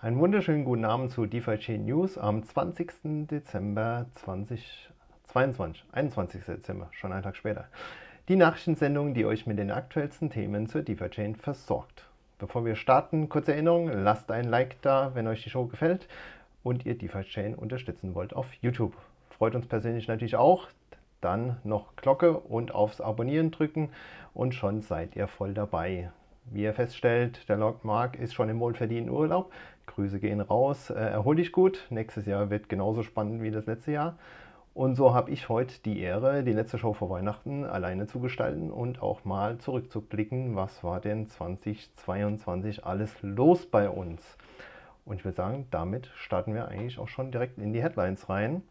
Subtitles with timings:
[0.00, 3.26] Einen wunderschönen guten Abend zu DeFi Chain News am 20.
[3.26, 5.84] Dezember 2022.
[5.90, 6.44] 21.
[6.44, 7.66] Dezember, schon einen Tag später.
[8.28, 12.04] Die Nachrichtensendung, die euch mit den aktuellsten Themen zur DeFi Chain versorgt.
[12.38, 16.06] Bevor wir starten, kurze Erinnerung, lasst ein Like da, wenn euch die Show gefällt
[16.62, 18.94] und ihr DeFi Chain unterstützen wollt auf YouTube.
[19.30, 20.68] Freut uns persönlich natürlich auch.
[21.20, 23.88] Dann noch Glocke und aufs Abonnieren drücken
[24.32, 26.12] und schon seid ihr voll dabei.
[26.50, 29.52] Wie ihr feststellt, der Lord Mark ist schon im wohlverdienten Urlaub.
[29.88, 30.90] Grüße gehen raus.
[30.90, 31.86] Äh, erhol dich gut.
[31.90, 34.16] Nächstes Jahr wird genauso spannend wie das letzte Jahr.
[34.74, 38.70] Und so habe ich heute die Ehre, die letzte Show vor Weihnachten alleine zu gestalten
[38.70, 44.22] und auch mal zurückzublicken, was war denn 2022 alles los bei uns.
[45.04, 48.62] Und ich würde sagen, damit starten wir eigentlich auch schon direkt in die Headlines rein.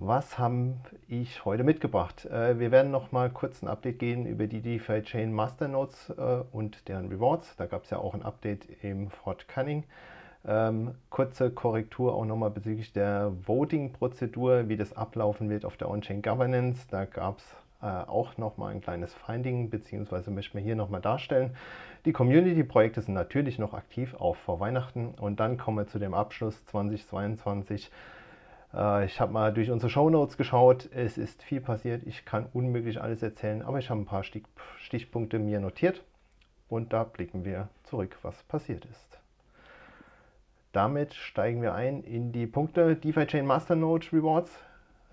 [0.00, 0.74] Was habe
[1.08, 2.24] ich heute mitgebracht?
[2.26, 6.44] Äh, wir werden noch mal kurz ein Update gehen über die DeFi Chain Masternodes äh,
[6.52, 7.56] und deren Rewards.
[7.56, 9.82] Da gab es ja auch ein Update im Fort Cunning.
[10.46, 16.22] Ähm, kurze Korrektur auch nochmal bezüglich der Voting-Prozedur, wie das ablaufen wird auf der On-Chain
[16.22, 16.86] Governance.
[16.88, 21.56] Da gab es äh, auch nochmal ein kleines Finding, beziehungsweise möchten wir hier nochmal darstellen.
[22.04, 25.08] Die Community-Projekte sind natürlich noch aktiv, auch vor Weihnachten.
[25.20, 27.90] Und dann kommen wir zu dem Abschluss 2022 äh,
[28.72, 30.90] ich habe mal durch unsere Show Notes geschaut.
[30.92, 32.02] Es ist viel passiert.
[32.06, 34.44] Ich kann unmöglich alles erzählen, aber ich habe ein paar Stich
[34.78, 36.02] Stichpunkte mir notiert
[36.68, 39.18] und da blicken wir zurück, was passiert ist.
[40.72, 44.52] Damit steigen wir ein in die Punkte DeFi Chain Masternode Rewards.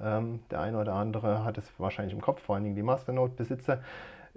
[0.02, 3.82] Ähm, der eine oder andere hat es wahrscheinlich im Kopf, vor allen Dingen die Masternode-Besitzer.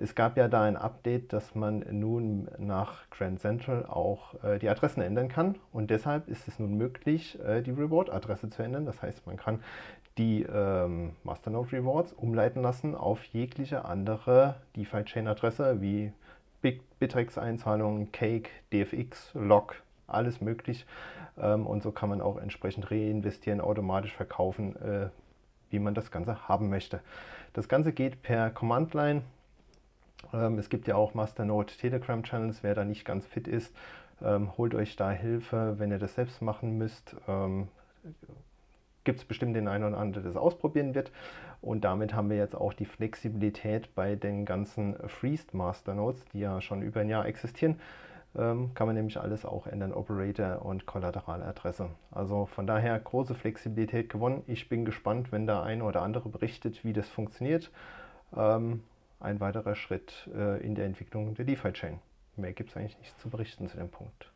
[0.00, 4.68] Es gab ja da ein Update, dass man nun nach Grand Central auch äh, die
[4.68, 8.86] Adressen ändern kann und deshalb ist es nun möglich, äh, die Reward-Adresse zu ändern.
[8.86, 9.60] Das heißt, man kann
[10.16, 16.12] die ähm, Masternode Rewards umleiten lassen auf jegliche andere DeFi-Chain-Adresse wie
[16.62, 20.86] Bittrex-Einzahlungen, Cake, DFX, Log, alles möglich.
[21.40, 25.08] Ähm, und so kann man auch entsprechend reinvestieren, automatisch verkaufen, äh,
[25.70, 27.00] wie man das Ganze haben möchte.
[27.52, 29.22] Das Ganze geht per Command-Line
[30.58, 33.74] es gibt ja auch Masternode Telegram Channels, wer da nicht ganz fit ist,
[34.22, 37.16] ähm, holt euch da Hilfe, wenn ihr das selbst machen müsst.
[37.26, 37.68] Ähm,
[39.04, 41.10] gibt es bestimmt den einen oder anderen, der das ausprobieren wird.
[41.60, 46.60] Und damit haben wir jetzt auch die Flexibilität bei den ganzen Freezed Masternodes, die ja
[46.60, 47.80] schon über ein Jahr existieren.
[48.36, 51.88] Ähm, kann man nämlich alles auch ändern, Operator und Kollateraladresse.
[52.10, 54.42] Also von daher große Flexibilität gewonnen.
[54.46, 57.70] Ich bin gespannt, wenn der eine oder andere berichtet, wie das funktioniert.
[58.36, 58.82] Ähm,
[59.20, 61.98] ein weiterer Schritt äh, in der Entwicklung der DeFi-Chain.
[62.36, 64.30] Mehr gibt es eigentlich nichts zu berichten zu dem Punkt.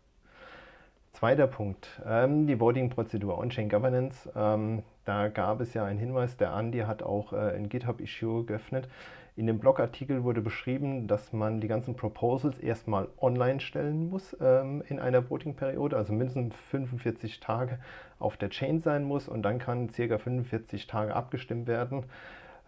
[1.13, 4.31] Zweiter Punkt, ähm, die Voting-Prozedur On-Chain Governance.
[4.35, 8.89] Ähm, da gab es ja einen Hinweis, der Andi hat auch äh, ein GitHub-Issue geöffnet.
[9.35, 14.83] In dem Blogartikel wurde beschrieben, dass man die ganzen Proposals erstmal online stellen muss ähm,
[14.89, 17.79] in einer Voting-Periode, also mindestens 45 Tage
[18.19, 22.05] auf der Chain sein muss und dann kann circa 45 Tage abgestimmt werden.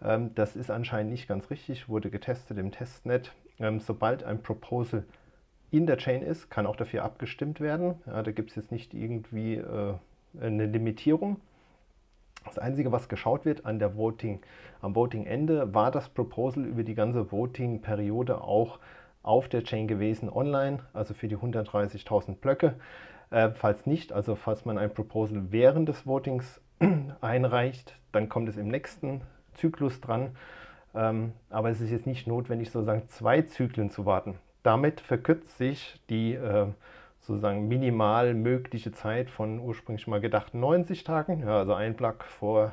[0.03, 3.33] Ähm, das ist anscheinend nicht ganz richtig, wurde getestet im Testnet.
[3.59, 5.05] Ähm, sobald ein Proposal
[5.71, 7.97] in der Chain ist, kann auch dafür abgestimmt werden.
[8.07, 9.95] Ja, da gibt es jetzt nicht irgendwie äh,
[10.41, 11.41] eine Limitierung.
[12.45, 14.41] Das Einzige, was geschaut wird an der Voting,
[14.83, 18.79] am Voting-Ende, war das Proposal über die ganze Voting-Periode auch
[19.23, 22.75] auf der Chain gewesen online, also für die 130.000 Blöcke.
[23.31, 26.61] Äh, falls nicht, also falls man ein Proposal während des Votings
[27.21, 29.23] einreicht, dann kommt es im nächsten
[29.55, 30.37] Zyklus dran.
[30.95, 34.39] Ähm, aber es ist jetzt nicht notwendig, sozusagen zwei Zyklen zu warten.
[34.63, 36.67] Damit verkürzt sich die äh,
[37.21, 42.73] sozusagen minimal mögliche Zeit von ursprünglich mal gedachten 90 Tagen, ja, also ein Block vor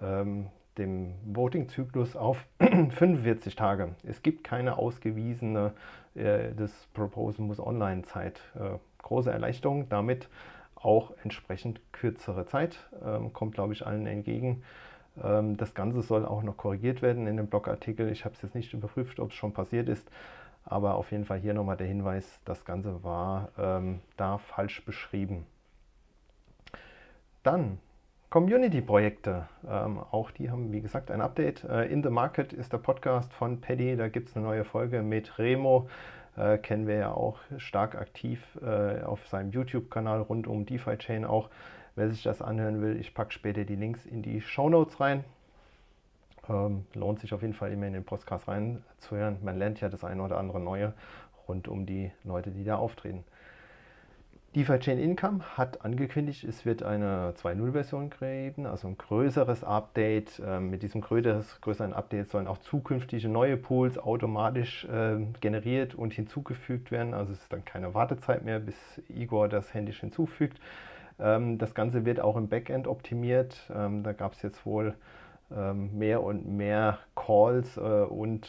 [0.00, 0.48] ähm,
[0.78, 3.94] dem Voting-Zyklus auf 45 Tage.
[4.02, 5.72] Es gibt keine ausgewiesene,
[6.14, 8.40] äh, das Proposal muss Online-Zeit.
[8.56, 10.28] Äh, große Erleichterung, damit
[10.74, 14.62] auch entsprechend kürzere Zeit, ähm, kommt glaube ich allen entgegen.
[15.22, 18.10] Ähm, das Ganze soll auch noch korrigiert werden in dem Blogartikel.
[18.10, 20.10] Ich habe es jetzt nicht überprüft, ob es schon passiert ist,
[20.64, 25.46] aber auf jeden Fall hier nochmal der Hinweis, das Ganze war ähm, da falsch beschrieben.
[27.42, 27.78] Dann
[28.34, 29.48] Community-Projekte.
[29.68, 31.62] Ähm, auch die haben, wie gesagt, ein Update.
[31.62, 33.96] Äh, In the Market ist der Podcast von Paddy.
[33.96, 35.88] Da gibt es eine neue Folge mit Remo.
[36.36, 41.24] Äh, kennen wir ja auch stark aktiv äh, auf seinem YouTube-Kanal rund um DeFi Chain
[41.24, 41.48] auch.
[41.96, 45.24] Wer sich das anhören will, ich packe später die Links in die Show Notes rein.
[46.48, 49.38] Ähm, lohnt sich auf jeden Fall immer in den Podcast reinzuhören.
[49.42, 50.92] Man lernt ja das eine oder andere Neue
[51.48, 53.24] rund um die Leute, die da auftreten.
[54.54, 60.40] DeFi Chain Income hat angekündigt, es wird eine 2.0-Version geben, also ein größeres Update.
[60.46, 66.92] Ähm, mit diesem größeren Update sollen auch zukünftige neue Pools automatisch äh, generiert und hinzugefügt
[66.92, 67.14] werden.
[67.14, 68.76] Also es ist dann keine Wartezeit mehr, bis
[69.08, 70.60] Igor das händisch hinzufügt.
[71.18, 73.70] Ähm, das Ganze wird auch im Backend optimiert.
[73.74, 74.94] Ähm, da gab es jetzt wohl
[75.54, 78.48] ähm, mehr und mehr Calls äh, und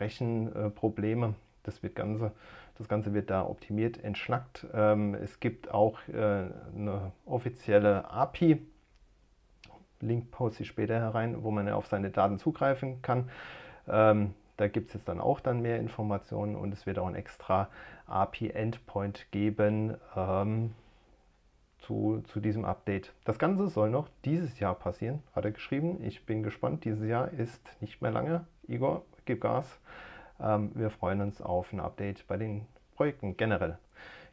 [0.00, 1.34] Rechenprobleme.
[1.62, 2.32] Das Ganze
[2.76, 4.64] das Ganze wird da optimiert, entschlackt.
[4.64, 8.66] Es gibt auch äh, eine offizielle API,
[10.00, 13.30] Link poste ich später herein, wo man auf seine Daten zugreifen kann.
[13.86, 17.68] Da gibt es jetzt dann auch dann mehr Informationen und es wird auch ein extra
[18.06, 19.96] API-Endpoint geben
[21.86, 23.12] zu, zu diesem Update.
[23.24, 26.02] Das Ganze soll noch dieses Jahr passieren, hat er geschrieben.
[26.02, 26.84] Ich bin gespannt.
[26.84, 28.46] Dieses Jahr ist nicht mehr lange.
[28.66, 29.78] Igor, gib Gas.
[30.40, 32.66] Ähm, wir freuen uns auf ein Update bei den
[32.96, 33.78] Projekten generell.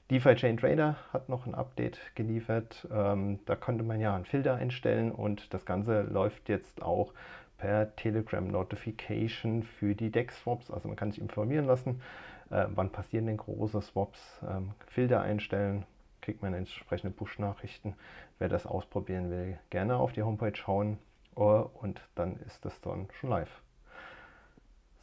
[0.09, 2.87] DeFi Chain Trader hat noch ein Update geliefert.
[2.91, 7.13] Ähm, da konnte man ja einen Filter einstellen und das Ganze läuft jetzt auch
[7.57, 10.71] per Telegram Notification für die DEX Swaps.
[10.71, 12.01] Also man kann sich informieren lassen,
[12.49, 14.41] äh, wann passieren denn große Swaps.
[14.49, 15.85] Ähm, Filter einstellen,
[16.21, 17.95] kriegt man entsprechende Push-Nachrichten.
[18.39, 20.97] Wer das ausprobieren will, gerne auf die Homepage schauen
[21.35, 23.61] uh, und dann ist das dann schon live.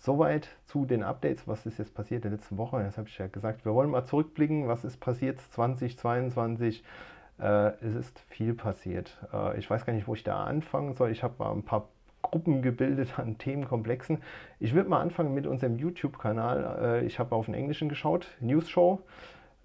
[0.00, 2.80] Soweit zu den Updates, was ist jetzt passiert in der letzten Woche.
[2.82, 6.84] Jetzt habe ich ja gesagt, wir wollen mal zurückblicken, was ist passiert 2022.
[7.40, 9.18] Äh, es ist viel passiert.
[9.32, 11.10] Äh, ich weiß gar nicht, wo ich da anfangen soll.
[11.10, 11.88] Ich habe mal ein paar
[12.22, 14.18] Gruppen gebildet an Themenkomplexen.
[14.60, 16.78] Ich würde mal anfangen mit unserem YouTube-Kanal.
[16.80, 19.00] Äh, ich habe auf den Englischen geschaut, News Show.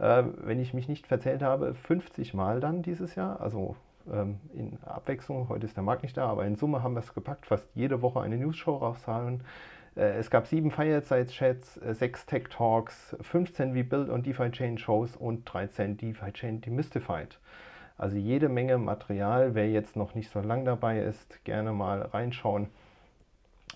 [0.04, 3.40] Äh, wenn ich mich nicht verzählt habe, 50 Mal dann dieses Jahr.
[3.40, 3.78] Also
[4.12, 5.48] ähm, in Abwechslung.
[5.48, 8.02] Heute ist der Markt nicht da, aber in Summe haben wir es gepackt, fast jede
[8.02, 9.46] Woche eine News Show raushauen.
[9.96, 15.96] Äh, es gab sieben Fireside-Chats, äh, sechs Tech-Talks, 15 wie Build- und DeFi-Chain-Shows und 13
[15.96, 17.40] DeFi-Chain Demystified.
[17.98, 19.56] Also jede Menge Material.
[19.56, 22.68] Wer jetzt noch nicht so lang dabei ist, gerne mal reinschauen.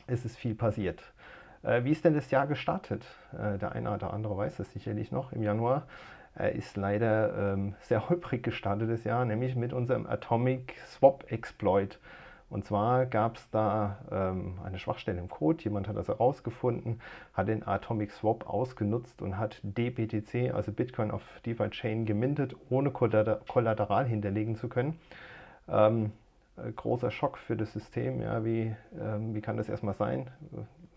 [0.07, 1.01] Es ist viel passiert.
[1.63, 3.05] Äh, wie ist denn das Jahr gestartet?
[3.31, 5.31] der eine oder andere weiß es sicherlich noch.
[5.31, 5.85] Im Januar
[6.45, 11.99] ist leider ähm, sehr holprig gestartet das Jahr, nämlich mit unserem Atomic Swap Exploit.
[12.49, 17.01] Und zwar gab es da ähm, eine Schwachstelle im Code, jemand hat das herausgefunden,
[17.33, 22.91] hat den Atomic Swap ausgenutzt und hat DBTC, also Bitcoin auf DeFi Chain, gemintet, ohne
[22.91, 24.97] Kollateral hinterlegen zu können.
[25.67, 26.13] Ähm,
[26.57, 28.21] äh, großer Schock für das System.
[28.21, 30.29] Ja, wie, ähm, wie kann das erstmal sein?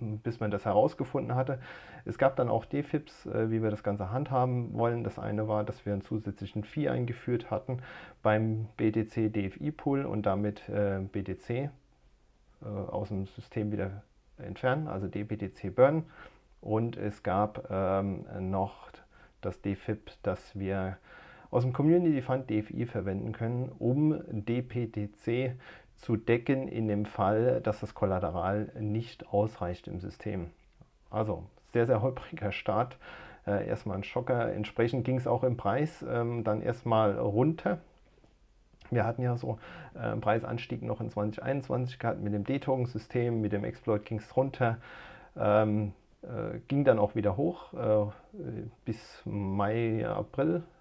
[0.00, 1.60] Bis man das herausgefunden hatte.
[2.04, 5.04] Es gab dann auch Defips, äh, wie wir das Ganze handhaben wollen.
[5.04, 7.78] Das eine war, dass wir einen zusätzlichen Fee eingeführt hatten
[8.22, 11.70] beim BTC DFI Pool und damit äh, BTC äh,
[12.62, 14.02] aus dem System wieder
[14.38, 16.04] entfernen, also DBTC Burn.
[16.60, 18.90] Und es gab ähm, noch
[19.40, 20.98] das DFIP, das wir
[21.50, 25.56] aus dem Community Fund DFI verwenden können, um DPTC
[26.00, 30.50] zu decken in dem Fall, dass das Kollateral nicht ausreicht im System.
[31.10, 32.98] Also sehr, sehr holpriger Start.
[33.46, 34.52] Äh, erstmal ein Schocker.
[34.52, 37.78] Entsprechend ging es auch im Preis ähm, dann erstmal runter.
[38.90, 39.58] Wir hatten ja so
[39.94, 44.36] äh, einen Preisanstieg noch in 2021 gehabt mit dem D-Token-System, mit dem Exploit ging es
[44.36, 44.78] runter.
[45.36, 45.92] Ähm,
[46.22, 48.10] äh, ging dann auch wieder hoch äh,
[48.84, 50.79] bis Mai, April äh,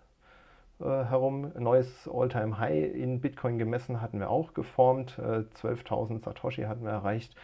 [0.85, 1.51] herum.
[1.57, 5.17] Neues All-Time-High in Bitcoin gemessen hatten wir auch geformt.
[5.19, 7.35] Äh, 12.000 Satoshi hatten wir erreicht.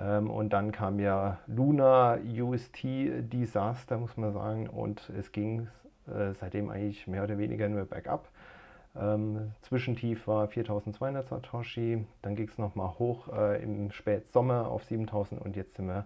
[0.00, 4.68] Ähm, und dann kam ja Luna UST Disaster, muss man sagen.
[4.68, 5.68] Und es ging
[6.06, 8.28] äh, seitdem eigentlich mehr oder weniger nur bergab.
[8.94, 15.40] Ähm, Zwischentief war 4200 Satoshi, dann ging es nochmal hoch äh, im Spätsommer auf 7000
[15.40, 16.04] und jetzt sind wir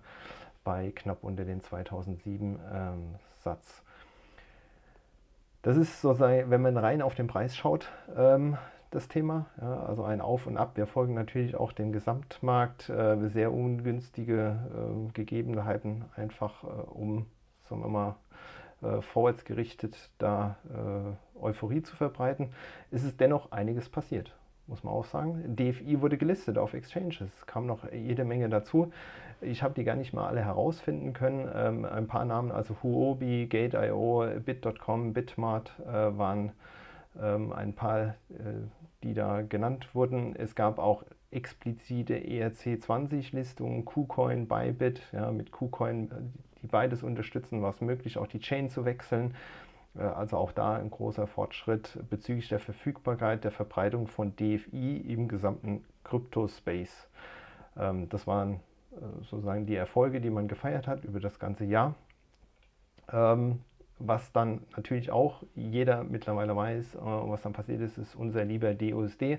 [0.63, 3.83] bei knapp unter den 2007 ähm, Satz.
[5.67, 8.57] Das ist sozusagen, wenn man rein auf den Preis schaut, ähm,
[8.93, 9.47] das Thema.
[9.57, 10.77] Also ein Auf und Ab.
[10.77, 17.27] Wir folgen natürlich auch dem Gesamtmarkt, äh, sehr ungünstige äh, Gegebenheiten, einfach äh, um,
[17.69, 18.15] sagen wir mal,
[18.81, 20.55] äh, vorwärts gerichtet da
[21.35, 22.51] Euphorie zu verbreiten.
[22.93, 25.57] Es ist dennoch einiges passiert muss man auch sagen.
[25.57, 27.29] DFI wurde gelistet auf Exchanges.
[27.39, 28.93] Es kam noch jede Menge dazu.
[29.41, 31.49] Ich habe die gar nicht mal alle herausfinden können.
[31.55, 36.53] Ähm, ein paar Namen, also Huobi, Gate.io, Bit.com, Bitmart äh, waren
[37.21, 38.15] ähm, ein paar, äh,
[39.03, 40.35] die da genannt wurden.
[40.37, 45.03] Es gab auch explizite ERC20-Listungen, KuCoin, Bybit.
[45.13, 49.35] Ja, mit KuCoin, die beides unterstützen, war es möglich, auch die Chain zu wechseln.
[49.99, 55.29] Äh, also auch da ein großer Fortschritt bezüglich der Verfügbarkeit, der Verbreitung von DFI im
[55.29, 57.09] gesamten Kryptospace.
[57.77, 58.59] Ähm, das waren äh,
[59.31, 61.95] sozusagen die Erfolge, die man gefeiert hat über das ganze Jahr.
[63.13, 63.61] Ähm,
[63.99, 68.75] was dann natürlich auch jeder mittlerweile weiß, äh, was dann passiert ist, ist unser lieber
[68.75, 69.39] DUSD,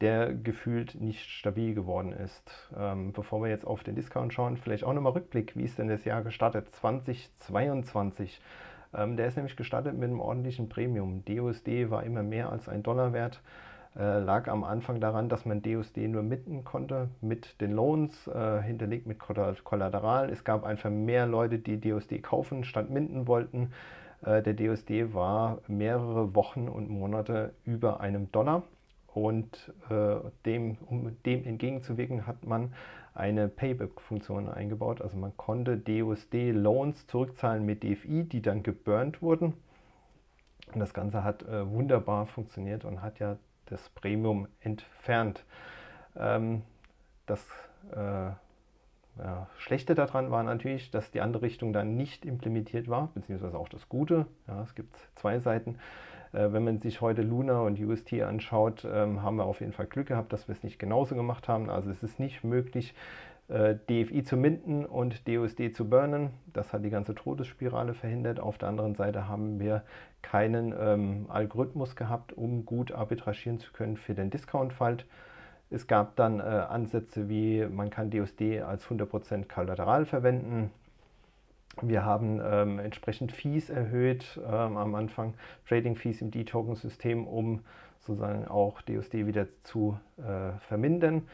[0.00, 2.70] der gefühlt nicht stabil geworden ist.
[2.76, 5.88] Ähm, bevor wir jetzt auf den Discount schauen, vielleicht auch nochmal Rückblick, wie ist denn
[5.88, 6.74] das Jahr gestartet?
[6.74, 8.40] 2022.
[8.94, 11.24] Ähm, der ist nämlich gestartet mit einem ordentlichen Premium.
[11.24, 13.40] DUSD war immer mehr als ein Dollar wert.
[13.98, 18.60] Äh, lag am Anfang daran, dass man DUSD nur mitten konnte mit den Loans, äh,
[18.60, 20.28] hinterlegt mit Kollateral.
[20.28, 23.72] Es gab einfach mehr Leute, die DUSD kaufen statt minden wollten.
[24.22, 28.64] Äh, der DUSD war mehrere Wochen und Monate über einem Dollar.
[29.14, 32.74] Und äh, dem, um dem entgegenzuwirken, hat man
[33.14, 35.00] eine Payback-Funktion eingebaut.
[35.00, 39.54] Also man konnte DUSD-Loans zurückzahlen mit DFI, die dann geburnt wurden.
[40.74, 45.44] Und das Ganze hat äh, wunderbar funktioniert und hat ja das Premium entfernt.
[46.16, 46.62] Ähm,
[47.26, 47.40] das
[47.92, 48.30] äh,
[49.18, 53.68] ja, Schlechte daran war natürlich, dass die andere Richtung dann nicht implementiert war, beziehungsweise auch
[53.68, 54.26] das Gute.
[54.46, 55.78] Ja, es gibt zwei Seiten.
[56.32, 59.86] Äh, wenn man sich heute Luna und UST anschaut, ähm, haben wir auf jeden Fall
[59.86, 61.70] Glück gehabt, dass wir es nicht genauso gemacht haben.
[61.70, 62.94] Also es ist nicht möglich,
[63.48, 66.30] DFI zu minden und DUSD zu burnen.
[66.52, 68.40] Das hat die ganze Todesspirale verhindert.
[68.40, 69.84] Auf der anderen Seite haben wir
[70.22, 75.06] keinen ähm, Algorithmus gehabt, um gut arbitragieren zu können für den Discount-Falt.
[75.70, 80.70] Es gab dann äh, Ansätze wie, man kann DUSD als 100% Kollateral verwenden.
[81.82, 85.34] Wir haben ähm, entsprechend Fees erhöht ähm, am Anfang,
[85.68, 87.60] Trading Fees im D-Token-System, um
[88.00, 91.28] sozusagen auch DUSD wieder zu äh, vermindern.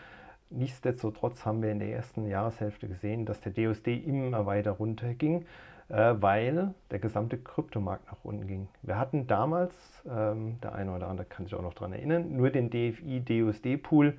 [0.54, 5.46] Nichtsdestotrotz haben wir in der ersten Jahreshälfte gesehen, dass der DUSD immer weiter runterging,
[5.88, 8.68] äh, weil der gesamte Kryptomarkt nach unten ging.
[8.82, 9.74] Wir hatten damals,
[10.08, 14.08] ähm, der eine oder andere kann sich auch noch daran erinnern, nur den DFI-DUSD-Pool.
[14.08, 14.14] Äh,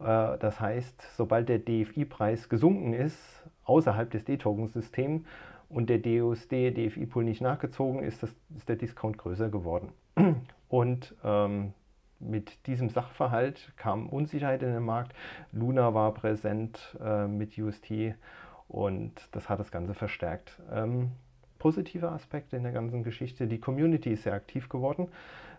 [0.00, 3.18] das heißt, sobald der DFI-Preis gesunken ist,
[3.64, 5.22] außerhalb des D-Token-Systems
[5.68, 9.92] und der DUSD-DFI-Pool nicht nachgezogen ist, das, ist der Discount größer geworden.
[10.68, 11.72] Und ähm,
[12.20, 15.14] mit diesem Sachverhalt kam Unsicherheit in den Markt.
[15.52, 18.14] Luna war präsent äh, mit UST
[18.68, 20.60] und das hat das Ganze verstärkt.
[20.72, 21.10] Ähm,
[21.58, 23.46] positive Aspekte in der ganzen Geschichte.
[23.46, 25.08] Die Community ist sehr aktiv geworden.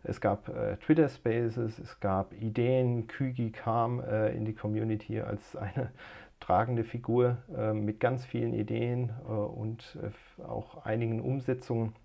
[0.04, 3.08] Es gab äh, Twitter Spaces, es gab Ideen.
[3.08, 5.92] Kügi kam äh, in die Community als eine
[6.40, 11.96] tragende Figur äh, mit ganz vielen Ideen äh, und äh, auch einigen Umsetzungen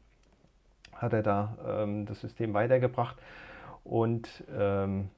[0.94, 3.16] hat er da ähm, das System weitergebracht.
[3.90, 5.08] Und ähm,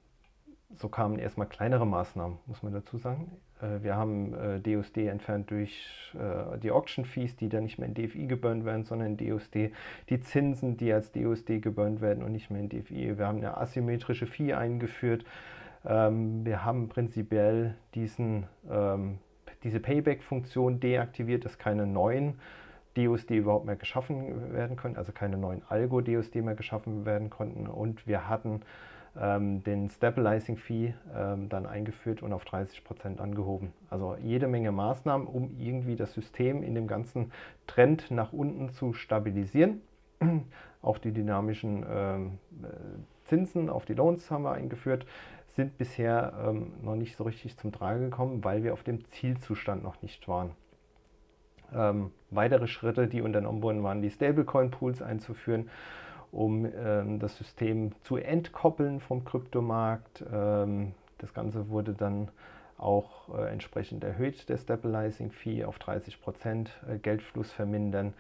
[0.75, 3.31] so kamen erstmal kleinere Maßnahmen, muss man dazu sagen.
[3.61, 7.87] Äh, wir haben äh, DUSD entfernt durch äh, die Auction Fees, die dann nicht mehr
[7.87, 9.73] in DFI geburnt werden, sondern in DUSD.
[10.09, 13.19] Die Zinsen, die als DUSD geburnt werden und nicht mehr in DFI.
[13.19, 15.27] Wir haben eine asymmetrische Fee eingeführt.
[15.85, 19.19] Ähm, wir haben prinzipiell diesen, ähm,
[19.65, 22.41] diese Payback-Funktion deaktiviert, dass keine neuen
[22.97, 27.67] DUSD überhaupt mehr geschaffen werden können, also keine neuen Algo-DUSD mehr geschaffen werden konnten.
[27.67, 28.61] Und wir hatten
[29.21, 33.73] ähm, den Stabilizing Fee ähm, dann eingeführt und auf 30% angehoben.
[33.91, 37.33] Also jede Menge Maßnahmen, um irgendwie das System in dem ganzen
[37.67, 39.83] Trend nach unten zu stabilisieren.
[40.83, 42.67] Auch die dynamischen ähm, äh,
[43.25, 45.07] Zinsen auf die Loans haben wir eingeführt,
[45.55, 49.83] sind bisher ähm, noch nicht so richtig zum Tragen gekommen, weil wir auf dem Zielzustand
[49.83, 50.53] noch nicht waren.
[51.73, 55.71] Ähm, weitere Schritte, die unternommen wurden, waren die Stablecoin-Pools einzuführen,
[56.31, 60.25] um ähm, das System zu entkoppeln vom Kryptomarkt.
[60.33, 62.29] Ähm, das Ganze wurde dann
[62.79, 68.15] auch äh, entsprechend erhöht, der Stabilizing Fee auf 30 Prozent, äh, Geldfluss vermindern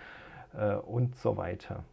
[0.56, 1.84] äh, und so weiter.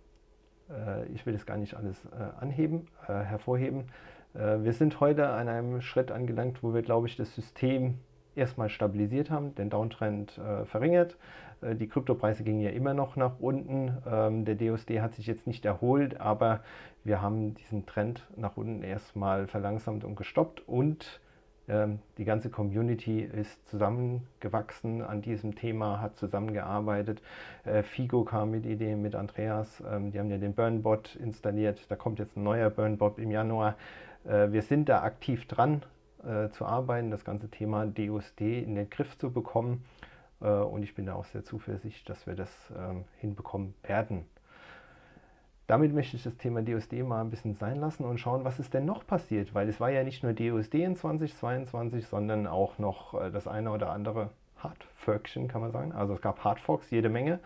[0.70, 3.86] Äh, ich will das gar nicht alles äh, anheben, äh, hervorheben.
[4.32, 7.96] wir sind heute an einem Schritt angelangt, wo wir, glaube ich, das System
[8.40, 11.18] erstmal stabilisiert haben, den Downtrend äh, verringert.
[11.62, 13.98] Äh, die Kryptopreise gingen ja immer noch nach unten.
[14.10, 16.62] Ähm, der DUSD hat sich jetzt nicht erholt, aber
[17.04, 21.22] wir haben diesen Trend nach unten erstmal verlangsamt und gestoppt und
[21.70, 27.22] ähm, die ganze Community ist zusammengewachsen an diesem Thema, hat zusammengearbeitet.
[27.64, 29.82] Äh, Figo kam mit Ideen mit Andreas.
[29.90, 31.80] Ähm, die haben ja den Burnbot installiert.
[31.90, 33.76] Da kommt jetzt ein neuer Burnbot im Januar.
[34.26, 35.84] Äh, wir sind da aktiv dran
[36.24, 39.86] äh, zu arbeiten, das ganze Thema DUSD in den Griff zu bekommen.
[40.42, 44.26] Äh, und ich bin da auch sehr zuversichtlich, dass wir das ähm, hinbekommen werden.
[45.68, 48.74] Damit möchte ich das Thema DUSD mal ein bisschen sein lassen und schauen, was ist
[48.74, 53.14] denn noch passiert, weil es war ja nicht nur DUSD in 2022, sondern auch noch
[53.14, 55.92] äh, das eine oder andere Hardforkchen, kann man sagen.
[55.92, 57.40] Also es gab Hardforks, jede Menge.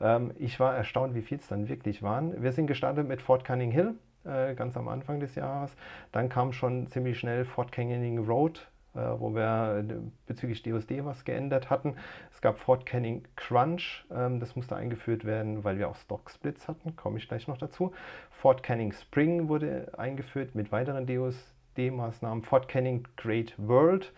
[0.00, 2.42] Ähm, ich war erstaunt, wie viel es dann wirklich waren.
[2.42, 3.94] Wir sind gestartet mit Fort Cunning Hill.
[4.28, 5.74] Äh, ganz am Anfang des Jahres.
[6.12, 9.84] Dann kam schon ziemlich schnell Fort Canyoning Road, wo wir
[10.26, 11.94] bezüglich DOSD was geändert hatten.
[12.32, 16.66] Es gab Fort Canning Crunch, ähm, das musste eingeführt werden, weil wir auch Stock Splits
[16.66, 17.92] hatten, komme ich gleich noch dazu.
[18.30, 22.42] Fort Canning Spring wurde eingeführt mit weiteren DOSD-Maßnahmen.
[22.42, 24.12] Fort Canning Great World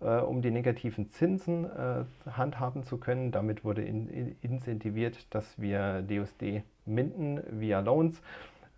[0.00, 3.30] äh, um die negativen Zinsen äh, handhaben zu können.
[3.30, 8.20] Damit wurde in, in incentiviert, dass wir DUSD minden via Loans.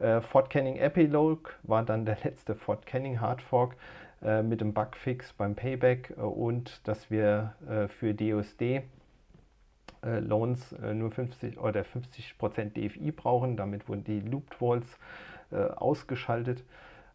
[0.02, 3.76] Äh, Fort Canning Epilogue war dann der letzte Fort Canning Hardfork
[4.20, 8.82] äh, mit dem Bugfix beim Payback äh, und dass wir äh, für DUSD
[10.04, 13.56] Loans nur 50 oder 50% DFI brauchen.
[13.56, 14.98] Damit wurden die Looped Walls
[15.52, 16.64] ausgeschaltet.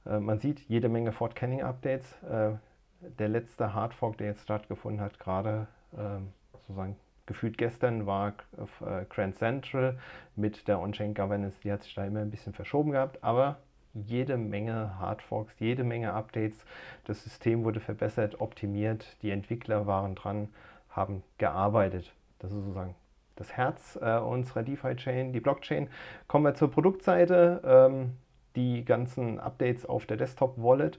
[0.06, 5.68] man sieht jede Menge Fort Canning Updates der letzte Hardfork, der jetzt stattgefunden hat, gerade
[5.98, 6.96] ähm, sozusagen
[7.28, 8.34] gefühlt gestern, war
[8.82, 10.00] äh, Grand Central
[10.36, 11.60] mit der On-Chain Governance.
[11.64, 13.60] Die hat sich da immer ein bisschen verschoben gehabt, aber
[13.94, 16.66] jede Menge Hardforks, jede Menge Updates.
[17.06, 19.18] Das System wurde verbessert, optimiert.
[19.22, 20.50] Die Entwickler waren dran,
[20.90, 22.14] haben gearbeitet.
[22.40, 22.96] Das ist sozusagen
[23.36, 25.90] das Herz äh, unserer DeFi-Chain, die Blockchain.
[26.28, 27.62] Kommen wir zur Produktseite.
[27.64, 28.18] Ähm,
[28.58, 30.98] die ganzen Updates auf der Desktop-Wallet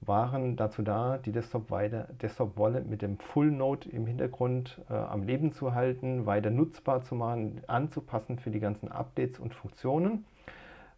[0.00, 5.22] waren dazu da, die Desktop, weiter, Desktop mit dem Full Node im Hintergrund äh, am
[5.24, 10.24] Leben zu halten, weiter nutzbar zu machen, anzupassen für die ganzen Updates und Funktionen.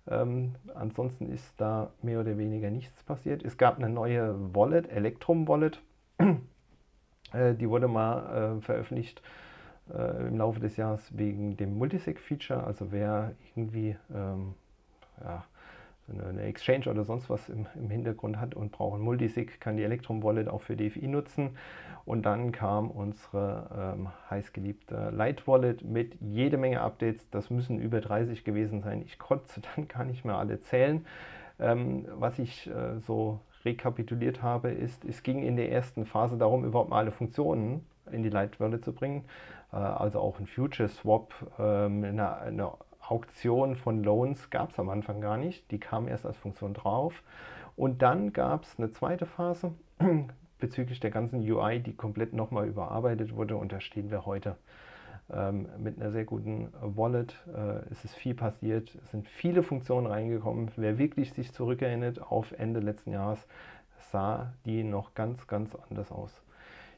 [0.09, 3.45] Ähm, ansonsten ist da mehr oder weniger nichts passiert.
[3.45, 5.81] Es gab eine neue Wallet, Electrum Wallet.
[7.33, 9.23] äh, die wurde mal äh, veröffentlicht
[9.93, 12.65] äh, im Laufe des Jahres wegen dem Multisig-Feature.
[12.65, 14.55] Also wer irgendwie ähm,
[15.23, 15.45] ja,
[16.09, 19.83] eine Exchange oder sonst was im, im Hintergrund hat und braucht ein Multisig, kann die
[19.83, 21.57] Electrum Wallet auch für DFI nutzen.
[22.05, 27.31] Und dann kam unsere ähm, heißgeliebte Light Wallet mit jede Menge Updates.
[27.31, 29.03] Das müssen über 30 gewesen sein.
[29.03, 31.07] Ich konnte dann gar nicht mehr alle zählen.
[31.61, 36.65] Ähm, was ich äh, so rekapituliert habe, ist, es ging in der ersten Phase darum,
[36.65, 39.25] überhaupt mal alle Funktionen in die Light Wallet zu bringen.
[39.73, 42.73] Äh, also auch ein Future Swap, ähm, eine, eine
[43.13, 45.71] Auktion von Loans gab es am Anfang gar nicht.
[45.71, 47.23] Die kam erst als Funktion drauf.
[47.77, 49.75] Und dann gab es eine zweite Phase
[50.59, 53.57] bezüglich der ganzen UI, die komplett nochmal überarbeitet wurde.
[53.57, 54.57] Und da stehen wir heute
[55.31, 57.37] ähm, mit einer sehr guten Wallet.
[57.55, 58.95] Äh, es ist viel passiert.
[59.05, 60.71] Es sind viele Funktionen reingekommen.
[60.77, 63.47] Wer wirklich sich zurückerinnert auf Ende letzten Jahres,
[64.11, 66.43] sah die noch ganz, ganz anders aus.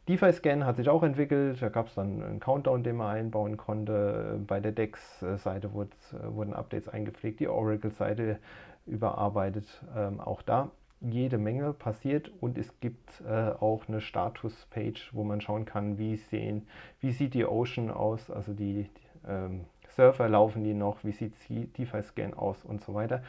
[0.08, 1.62] DeFi-Scan hat sich auch entwickelt.
[1.62, 4.38] Da gab es dann einen Countdown, den man einbauen konnte.
[4.46, 8.38] Bei der DEX-Seite wurden Updates eingepflegt, die Oracle-Seite
[8.86, 9.82] überarbeitet.
[9.96, 15.40] Ähm, auch da jede Menge passiert und es gibt äh, auch eine Status-Page, wo man
[15.40, 16.66] schauen kann, wie, sehen,
[17.00, 21.34] wie sieht die Ocean aus, also die, die ähm, Surfer laufen die noch, wie sieht
[21.48, 23.22] DeFi-Scan aus und so weiter.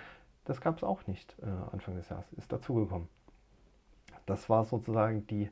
[0.45, 3.07] Das gab es auch nicht äh, Anfang des Jahres, ist dazugekommen.
[4.25, 5.49] Das war sozusagen die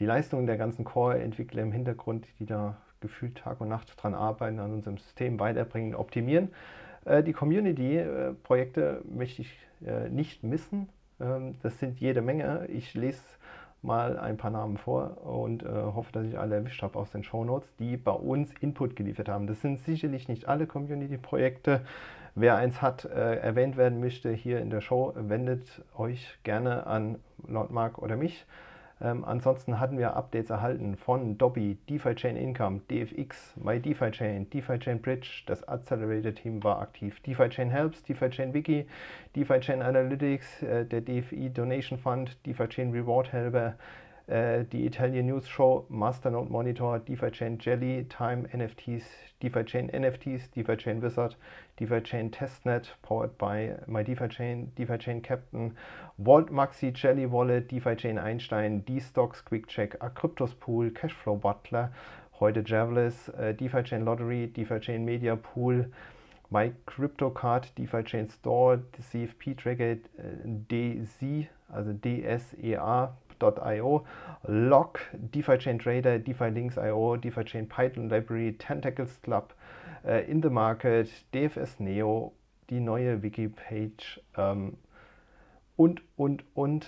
[0.00, 4.58] die Leistungen der ganzen Core-Entwickler im Hintergrund, die da gefühlt Tag und Nacht dran arbeiten,
[4.58, 6.48] an unserem System weiterbringen, optimieren.
[7.04, 9.54] Äh, die Community-Projekte möchte ich
[9.86, 10.88] äh, nicht missen.
[11.20, 12.66] Ähm, das sind jede Menge.
[12.68, 13.22] Ich lese
[13.82, 17.22] mal ein paar Namen vor und äh, hoffe, dass ich alle erwischt habe aus den
[17.22, 19.46] Shownotes, die bei uns Input geliefert haben.
[19.46, 21.82] Das sind sicherlich nicht alle Community-Projekte.
[22.34, 27.18] Wer eins hat, äh, erwähnt werden möchte hier in der Show, wendet euch gerne an
[27.46, 28.46] Lord Mark oder mich.
[29.02, 34.50] Ähm, ansonsten hatten wir Updates erhalten von Dobby, DeFi Chain Income, DFX, My DeFi Chain,
[34.50, 38.86] DeFi Chain Bridge, das Accelerator Team war aktiv, DeFi Chain Helps, DeFi Chain Wiki,
[39.34, 43.74] DeFi Chain Analytics, äh, der DFI Donation Fund, DeFi Chain Reward Helper,
[44.30, 49.02] die Italian News Show, Masternode Monitor, DeFi Chain Jelly, Time NFTs,
[49.40, 51.34] DeFi Chain NFTs, DeFi Chain Wizard,
[51.80, 55.74] DeFi Chain Testnet, powered by my DeFi Chain, DeFi Chain Captain,
[56.18, 61.90] Vault Maxi, Jelly Wallet, DeFi Chain Einstein, D-Stocks, QuickCheck, Acryptos Pool, Cashflow Butler,
[62.38, 65.86] heute Javelis, äh, DeFi Chain Lottery, DeFi Chain Media Pool,
[66.50, 69.98] My CryptoCard, DeFi Chain Store, CFP Tracker, äh,
[70.68, 74.04] DZ, also DSEA, DeFi.io,
[74.46, 79.54] Log, DeFi Chain Trader, DeFi Links.io, DeFi Chain Python Library, Tentacles Club,
[80.04, 82.32] äh, In the Market, DFS Neo,
[82.68, 84.76] die neue Wiki-Page ähm,
[85.76, 86.86] und, und, und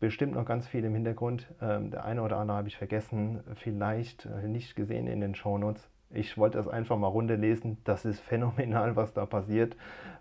[0.00, 1.46] bestimmt noch ganz viel im Hintergrund.
[1.60, 5.88] Ähm, der eine oder andere habe ich vergessen, vielleicht äh, nicht gesehen in den Shownotes.
[6.10, 7.78] Ich wollte das einfach mal runterlesen.
[7.84, 9.76] Das ist phänomenal, was da passiert.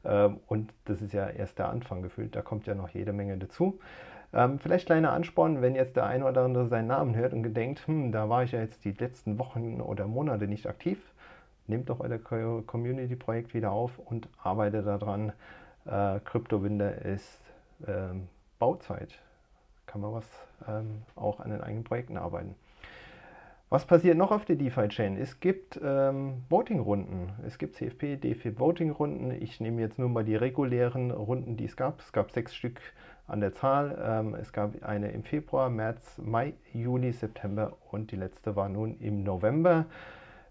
[0.06, 2.36] Ähm, und das ist ja erst der Anfang gefühlt.
[2.36, 3.80] Da kommt ja noch jede Menge dazu.
[4.34, 7.86] Ähm, vielleicht kleiner Ansporn, wenn jetzt der eine oder andere seinen Namen hört und gedenkt,
[7.88, 11.00] hm, da war ich ja jetzt die letzten Wochen oder Monate nicht aktiv.
[11.68, 15.34] Nehmt doch euer Community-Projekt wieder auf und arbeitet daran.
[15.86, 17.42] Äh, Kryptowinter ist
[17.88, 18.28] ähm,
[18.60, 19.20] Bauzeit.
[19.86, 20.26] kann man was
[20.68, 22.56] ähm, auch an den eigenen Projekten arbeiten.
[23.70, 25.18] Was passiert noch auf der DeFi-Chain?
[25.18, 27.32] Es gibt ähm, Voting-Runden.
[27.48, 29.32] Es gibt CFP, DeFi Voting-Runden.
[29.42, 32.02] Ich nehme jetzt nur mal die regulären Runden, die es gab.
[32.02, 32.82] Es gab sechs Stück
[33.32, 33.98] an der Zahl.
[34.04, 39.00] Ähm, es gab eine im Februar, März, Mai, Juni, September und die letzte war nun
[39.00, 39.86] im November.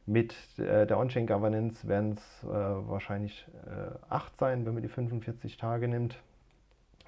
[0.06, 4.88] Mit äh, der On-Chain Governance werden es äh, wahrscheinlich äh, acht sein, wenn man die
[4.88, 6.18] 45 Tage nimmt.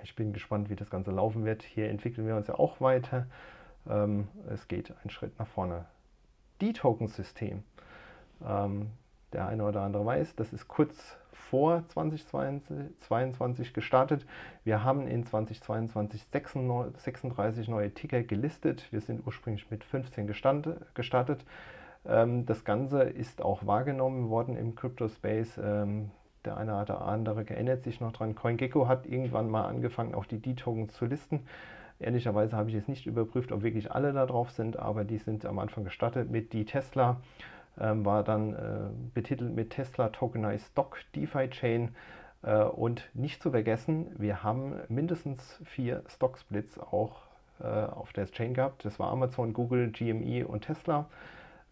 [0.02, 1.62] Ich bin gespannt, wie das Ganze laufen wird.
[1.62, 3.26] Hier entwickeln wir uns ja auch weiter.
[3.88, 5.86] Ähm, es geht einen Schritt nach vorne.
[6.60, 7.62] D-Token-System.
[8.46, 8.90] Ähm,
[9.32, 11.16] der eine oder andere weiß, das ist kurz
[11.52, 14.24] vor 2022 gestartet.
[14.64, 16.22] Wir haben in 2022
[16.96, 18.90] 36 neue Ticker gelistet.
[18.90, 21.44] Wir sind ursprünglich mit 15 gestartet.
[22.06, 25.60] Ähm, das Ganze ist auch wahrgenommen worden im Crypto-Space.
[25.62, 26.10] Ähm,
[26.46, 28.34] der eine oder andere erinnert sich noch dran.
[28.34, 31.40] CoinGecko hat irgendwann mal angefangen, auch die D-Tokens zu listen.
[31.98, 35.44] Ehrlicherweise habe ich jetzt nicht überprüft, ob wirklich alle da drauf sind, aber die sind
[35.44, 37.20] am Anfang gestartet mit die Tesla.
[37.80, 41.94] Ähm, war dann äh, betitelt mit Tesla Tokenized Stock DeFi Chain.
[42.42, 47.22] Äh, und nicht zu vergessen, wir haben mindestens vier Stock Splits auch
[47.60, 48.84] äh, auf der Chain gehabt.
[48.84, 51.06] Das war Amazon, Google, GME und Tesla.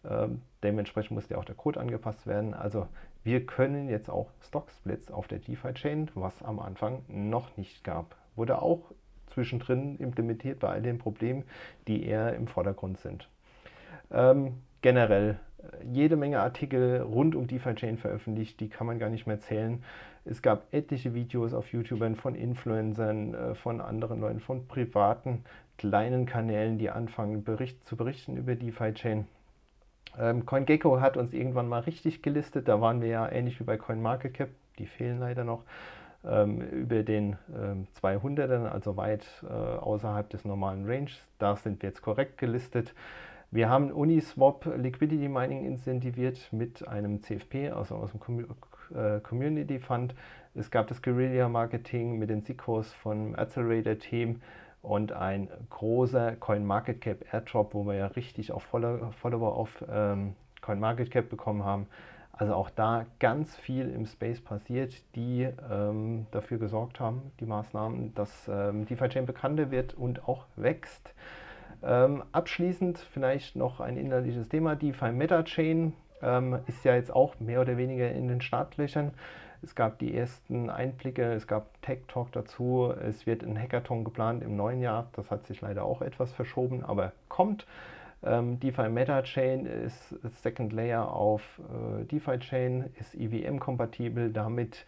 [0.03, 2.53] Ähm, dementsprechend musste auch der Code angepasst werden.
[2.53, 2.87] Also
[3.23, 7.83] wir können jetzt auch Stock Splits auf der DeFi Chain, was am Anfang noch nicht
[7.83, 8.15] gab.
[8.35, 8.91] Wurde auch
[9.27, 11.43] zwischendrin implementiert bei all den Problemen,
[11.87, 13.29] die eher im Vordergrund sind.
[14.11, 15.39] Ähm, generell
[15.91, 19.83] jede Menge Artikel rund um DeFi Chain veröffentlicht, die kann man gar nicht mehr zählen.
[20.25, 25.43] Es gab etliche Videos auf YouTubern von Influencern, äh, von anderen Leuten, von privaten
[25.77, 29.27] kleinen Kanälen, die anfangen bericht, zu berichten über DeFi Chain.
[30.19, 33.77] Ähm, CoinGecko hat uns irgendwann mal richtig gelistet, da waren wir ja ähnlich wie bei
[33.77, 35.63] CoinMarketCap, die fehlen leider noch
[36.23, 41.19] ähm, über den ähm, 200ern, also weit äh, außerhalb des normalen Ranges.
[41.39, 42.93] Da sind wir jetzt korrekt gelistet.
[43.53, 48.45] Wir haben Uniswap Liquidity Mining incentiviert mit einem CFP, also aus dem
[48.95, 50.15] äh, Community Fund.
[50.55, 54.41] Es gab das Guerilla Marketing mit den SICOs vom Accelerator Team
[54.81, 61.65] und ein großer CoinMarketCap Airdrop, wo wir ja richtig auch Follower auf ähm, CoinMarketCap bekommen
[61.65, 61.87] haben.
[62.31, 68.15] Also auch da ganz viel im Space passiert, die ähm, dafür gesorgt haben, die Maßnahmen,
[68.15, 71.13] dass ähm, DeFi Chain bekannter wird und auch wächst.
[71.83, 74.75] Ähm, abschließend vielleicht noch ein inhaltliches Thema.
[74.75, 79.11] DeFi MetaChain ähm, ist ja jetzt auch mehr oder weniger in den Startlöchern.
[79.63, 82.91] Es gab die ersten Einblicke, es gab Tech Talk dazu.
[83.01, 85.09] Es wird ein Hackathon geplant im neuen Jahr.
[85.13, 87.67] Das hat sich leider auch etwas verschoben, aber kommt.
[88.23, 94.85] Ähm, DeFi MetaChain ist Second Layer auf äh, DeFi Chain, ist EVM-kompatibel, damit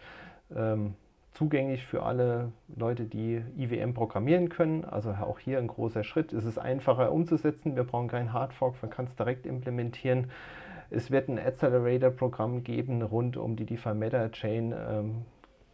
[0.55, 0.95] ähm,
[1.33, 4.85] zugänglich für alle Leute, die IWM programmieren können.
[4.85, 6.31] Also auch hier ein großer Schritt.
[6.33, 7.75] Es ist einfacher umzusetzen.
[7.75, 10.29] Wir brauchen keinen Hardfork, man kann es direkt implementieren.
[10.89, 15.25] Es wird ein Accelerator-Programm geben rund um die DeFi Meta Chain, ähm,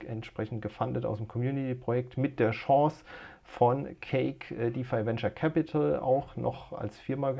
[0.07, 3.03] entsprechend gefundet aus dem Community-Projekt mit der Chance
[3.43, 7.33] von Cake äh, DeFi Venture Capital auch noch als Firma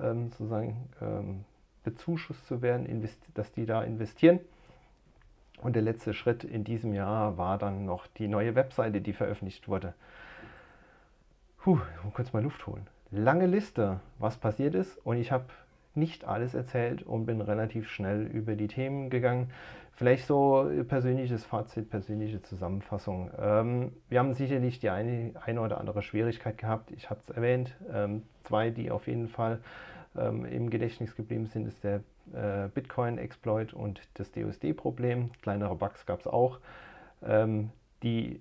[0.00, 1.44] ähm, sozusagen ähm,
[1.84, 4.40] bezuschusst zu werden, dass die da investieren.
[5.62, 9.68] Und der letzte Schritt in diesem Jahr war dann noch die neue Webseite, die veröffentlicht
[9.68, 9.94] wurde.
[11.62, 11.78] Puh,
[12.14, 12.86] kurz mal Luft holen.
[13.12, 14.98] Lange Liste, was passiert ist.
[15.04, 15.44] Und ich habe
[15.94, 19.50] nicht alles erzählt und bin relativ schnell über die Themen gegangen.
[19.94, 23.30] Vielleicht so persönliches Fazit, persönliche Zusammenfassung.
[23.38, 26.90] Ähm, wir haben sicherlich die eine, eine oder andere Schwierigkeit gehabt.
[26.90, 27.76] Ich habe es erwähnt.
[27.92, 29.60] Ähm, zwei, die auf jeden Fall
[30.16, 35.30] ähm, im Gedächtnis geblieben sind, ist der äh, Bitcoin-Exploit und das DUSD-Problem.
[35.42, 36.58] Kleinere Bugs gab es auch.
[37.22, 37.70] Ähm,
[38.02, 38.40] die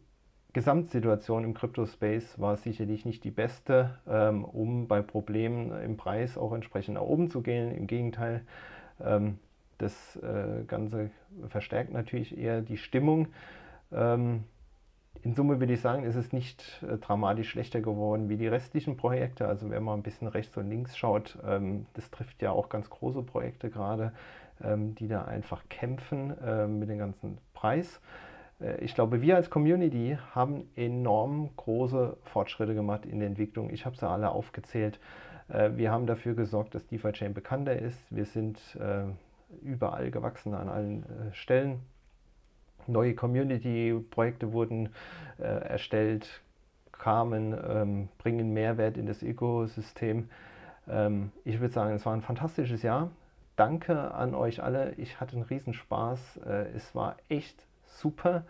[0.54, 6.52] Gesamtsituation im Crypto-Space war sicherlich nicht die beste, ähm, um bei Problemen im Preis auch
[6.52, 7.72] entsprechend nach oben zu gehen.
[7.72, 8.42] Im Gegenteil,
[9.00, 9.40] ähm,
[9.78, 11.10] das äh, Ganze
[11.48, 13.28] verstärkt natürlich eher die Stimmung.
[13.92, 14.44] Ähm,
[15.24, 18.98] in Summe würde ich sagen, ist es nicht äh, dramatisch schlechter geworden wie die restlichen
[18.98, 19.48] Projekte.
[19.48, 22.90] Also wenn man ein bisschen rechts und links schaut, ähm, das trifft ja auch ganz
[22.90, 24.14] große Projekte gerade,
[24.64, 28.02] ähm, die da einfach kämpfen äh, mit dem ganzen Preis.
[28.60, 33.70] Äh, ich glaube, wir als Community haben enorm große Fortschritte gemacht in der Entwicklung.
[33.70, 35.00] Ich habe sie alle aufgezählt.
[35.50, 38.00] Äh, wir haben dafür gesorgt, dass DeFi Chain bekannter ist.
[38.10, 39.04] Wir sind äh,
[39.62, 41.80] überall gewachsen an allen Stellen
[42.88, 44.90] neue Community-Projekte wurden
[45.40, 46.42] äh, erstellt,
[46.92, 50.30] kamen, ähm, bringen Mehrwert in das Ökosystem.
[50.88, 53.10] Ähm, ich würde sagen, es war ein fantastisches Jahr.
[53.56, 54.94] Danke an euch alle.
[54.96, 56.38] Ich hatte einen Riesenspaß.
[56.46, 58.44] Äh, es war echt super.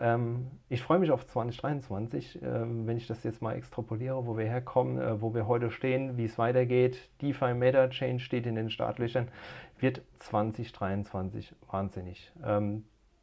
[0.00, 4.46] Ähm, ich freue mich auf 2023, äh, wenn ich das jetzt mal extrapoliere, wo wir
[4.46, 7.10] herkommen, äh, wo wir heute stehen, wie es weitergeht.
[7.20, 9.28] DeFi Meta Chain steht in den Startlöchern,
[9.78, 12.32] wird 2023 wahnsinnig.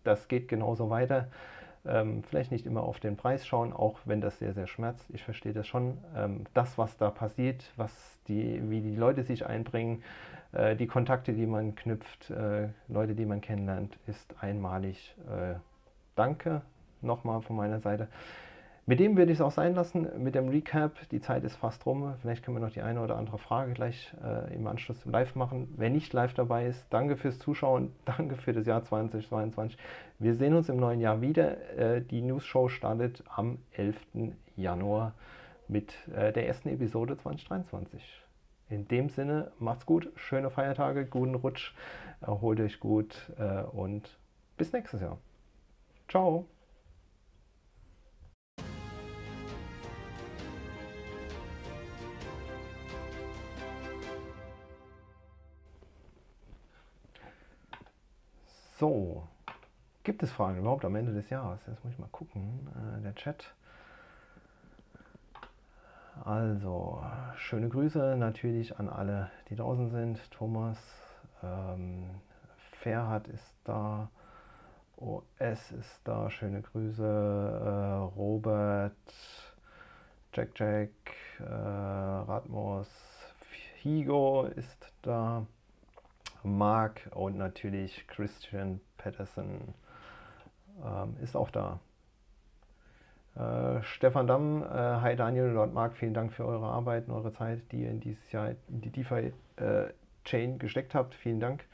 [0.07, 1.27] Das geht genauso weiter.
[1.85, 5.05] Ähm, vielleicht nicht immer auf den Preis schauen, auch wenn das sehr, sehr schmerzt.
[5.13, 5.97] Ich verstehe das schon.
[6.15, 7.91] Ähm, das, was da passiert, was
[8.29, 10.03] die, wie die Leute sich einbringen,
[10.53, 15.13] äh, die Kontakte, die man knüpft, äh, Leute, die man kennenlernt, ist einmalig.
[15.29, 15.55] Äh,
[16.15, 16.61] danke
[17.01, 18.07] nochmal von meiner Seite.
[18.89, 21.09] Mit dem würde ich es auch sein lassen, mit dem Recap.
[21.09, 22.13] Die Zeit ist fast rum.
[22.21, 25.35] Vielleicht können wir noch die eine oder andere Frage gleich äh, im Anschluss zum Live
[25.35, 25.73] machen.
[25.75, 29.77] Wer nicht live dabei ist, danke fürs Zuschauen, danke für das Jahr 2022.
[30.19, 31.77] Wir sehen uns im neuen Jahr wieder.
[31.77, 33.97] Äh, die News Show startet am 11.
[34.55, 35.13] Januar
[35.67, 38.23] mit äh, der ersten Episode 2023.
[38.69, 41.73] In dem Sinne, macht's gut, schöne Feiertage, guten Rutsch,
[42.21, 44.17] erholt euch gut äh, und
[44.55, 45.17] bis nächstes Jahr.
[46.07, 46.45] Ciao.
[58.79, 59.27] So,
[60.03, 61.59] gibt es Fragen überhaupt am Ende des Jahres?
[61.65, 62.69] Jetzt muss ich mal gucken.
[62.99, 63.55] Äh, der Chat.
[66.23, 67.03] Also,
[67.37, 70.29] schöne Grüße natürlich an alle, die draußen sind.
[70.29, 70.77] Thomas,
[71.41, 72.03] ähm,
[72.83, 74.11] Ferhat ist da,
[74.97, 77.03] OS ist da, schöne Grüße.
[77.03, 78.93] Äh, Robert,
[80.33, 80.91] Jack Jack,
[81.39, 82.87] äh, Radmos,
[83.81, 85.47] Higo ist da.
[86.43, 89.73] Mark und natürlich Christian Patterson
[90.83, 91.79] ähm, ist auch da.
[93.35, 97.31] Äh, Stefan Damm, äh, hi Daniel Lord Mark, vielen Dank für eure Arbeit und eure
[97.33, 101.13] Zeit, die ihr in dieses Jahr in die DeFi-Chain äh, gesteckt habt.
[101.13, 101.65] Vielen Dank.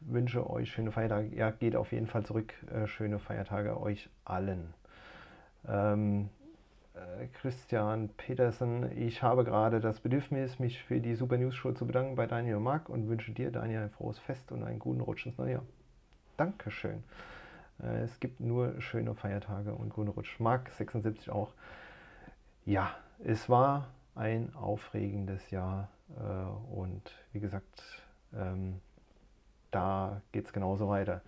[0.00, 1.28] Wünsche euch schöne Feiertage.
[1.36, 2.52] Ja, geht auf jeden Fall zurück.
[2.72, 4.74] Äh, schöne Feiertage euch allen.
[5.68, 6.41] Ähm, äh,
[7.40, 8.96] Christian Petersen.
[8.98, 12.56] Ich habe gerade das Bedürfnis, mich für die Super News Show zu bedanken bei Daniel
[12.56, 15.52] und Marc und wünsche dir, Daniel, ein frohes Fest und einen guten Rutsch ins neue
[15.52, 15.62] Jahr.
[16.36, 17.02] Dankeschön.
[17.82, 20.38] Äh, es gibt nur schöne Feiertage und guten Rutsch.
[20.40, 21.52] Marc 76 auch.
[22.64, 27.02] Ja, es war ein aufregendes Jahr äh, und
[27.32, 28.02] wie gesagt,
[28.34, 28.80] ähm,
[29.70, 31.22] da geht es genauso weiter.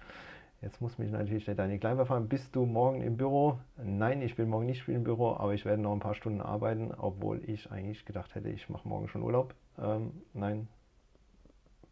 [0.64, 3.58] Jetzt muss mich natürlich der Daniel Kleiber fragen, bist du morgen im Büro?
[3.76, 6.90] Nein, ich bin morgen nicht im Büro, aber ich werde noch ein paar Stunden arbeiten,
[6.96, 9.54] obwohl ich eigentlich gedacht hätte, ich mache morgen schon Urlaub.
[9.78, 10.66] Ähm, nein,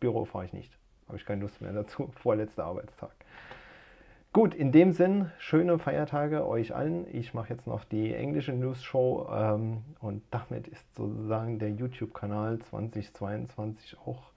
[0.00, 0.78] Büro fahre ich nicht.
[1.06, 2.11] Habe ich keine Lust mehr dazu.
[2.22, 3.14] Vorletzter Arbeitstag.
[4.32, 7.06] Gut, in dem Sinn, schöne Feiertage euch allen.
[7.14, 12.61] Ich mache jetzt noch die englische News Show ähm, und damit ist sozusagen der YouTube-Kanal
[12.61, 14.32] 2022 auch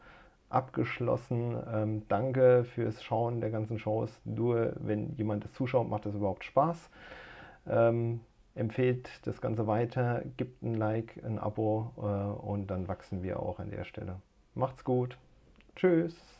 [0.49, 1.57] abgeschlossen.
[1.71, 4.11] Ähm, danke fürs Schauen der ganzen Shows.
[4.25, 6.89] Nur wenn jemand das zuschaut, macht das überhaupt Spaß.
[7.67, 8.21] Ähm,
[8.55, 13.59] empfehlt das Ganze weiter, gibt ein Like, ein Abo äh, und dann wachsen wir auch
[13.59, 14.21] an der Stelle.
[14.53, 15.17] Macht's gut.
[15.75, 16.34] Tschüss.